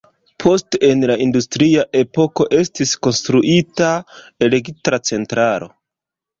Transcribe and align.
Poste 0.43 0.79
en 0.87 1.05
la 1.11 1.17
industria 1.25 1.83
epoko 2.01 2.49
estis 2.61 2.95
konstruita 3.09 3.93
elektra 4.51 5.05
centralo. 5.15 5.73